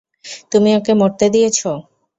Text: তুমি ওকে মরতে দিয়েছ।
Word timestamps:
তুমি 0.51 0.69
ওকে 0.77 0.93
মরতে 0.93 1.25
দিয়েছ। 1.33 1.59